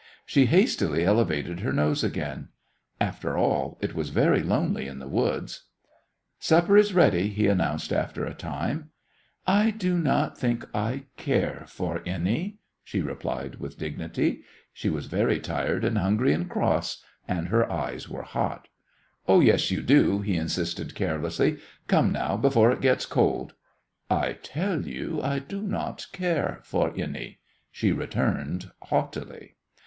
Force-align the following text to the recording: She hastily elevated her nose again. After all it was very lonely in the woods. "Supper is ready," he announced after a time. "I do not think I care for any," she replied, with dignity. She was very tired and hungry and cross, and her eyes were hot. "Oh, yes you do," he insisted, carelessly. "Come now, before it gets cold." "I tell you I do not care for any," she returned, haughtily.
She 0.25 0.47
hastily 0.47 1.05
elevated 1.05 1.59
her 1.59 1.71
nose 1.71 2.03
again. 2.03 2.47
After 2.99 3.37
all 3.37 3.77
it 3.81 3.93
was 3.93 4.09
very 4.09 4.41
lonely 4.41 4.87
in 4.87 4.97
the 4.97 5.07
woods. 5.07 5.65
"Supper 6.39 6.75
is 6.75 6.95
ready," 6.95 7.27
he 7.29 7.45
announced 7.45 7.93
after 7.93 8.25
a 8.25 8.33
time. 8.33 8.89
"I 9.45 9.69
do 9.69 9.99
not 9.99 10.35
think 10.35 10.65
I 10.73 11.03
care 11.17 11.65
for 11.67 12.01
any," 12.03 12.57
she 12.83 12.99
replied, 13.03 13.59
with 13.59 13.77
dignity. 13.77 14.41
She 14.73 14.89
was 14.89 15.05
very 15.05 15.39
tired 15.39 15.85
and 15.85 15.99
hungry 15.99 16.33
and 16.33 16.49
cross, 16.49 17.03
and 17.27 17.49
her 17.49 17.71
eyes 17.71 18.09
were 18.09 18.23
hot. 18.23 18.69
"Oh, 19.27 19.39
yes 19.39 19.69
you 19.69 19.83
do," 19.83 20.21
he 20.21 20.35
insisted, 20.35 20.95
carelessly. 20.95 21.59
"Come 21.87 22.11
now, 22.11 22.37
before 22.37 22.71
it 22.71 22.81
gets 22.81 23.05
cold." 23.05 23.53
"I 24.09 24.33
tell 24.41 24.81
you 24.87 25.21
I 25.21 25.37
do 25.37 25.61
not 25.61 26.07
care 26.11 26.59
for 26.63 26.91
any," 26.97 27.37
she 27.71 27.91
returned, 27.91 28.71
haughtily. 28.81 29.57